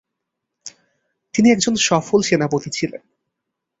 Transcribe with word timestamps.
তিনি 1.33 1.47
একজন 1.51 1.73
সফল 1.87 2.19
সেনাপতি 2.21 2.69
ছিলেন। 2.69 3.01